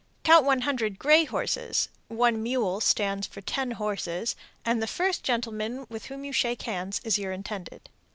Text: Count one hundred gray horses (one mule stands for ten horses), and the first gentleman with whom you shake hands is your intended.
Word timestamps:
Count 0.23 0.43
one 0.43 0.61
hundred 0.61 0.97
gray 0.97 1.25
horses 1.25 1.87
(one 2.07 2.41
mule 2.41 2.79
stands 2.81 3.27
for 3.27 3.39
ten 3.39 3.69
horses), 3.69 4.35
and 4.65 4.81
the 4.81 4.87
first 4.87 5.21
gentleman 5.23 5.85
with 5.89 6.05
whom 6.05 6.25
you 6.25 6.33
shake 6.33 6.63
hands 6.63 6.99
is 7.03 7.19
your 7.19 7.31
intended. 7.31 7.87